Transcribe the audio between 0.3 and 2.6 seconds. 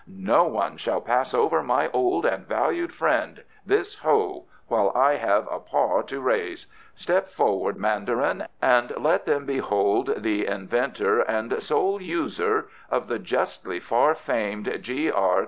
one shall pass over my old and